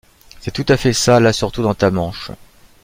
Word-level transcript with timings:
C’est 0.39 0.49
tout 0.55 0.65
à 0.67 0.77
fait 0.77 0.93
ça, 0.93 1.19
là 1.19 1.31
surtout 1.31 1.61
dans 1.61 1.75
ta 1.75 1.91
manche... 1.91 2.31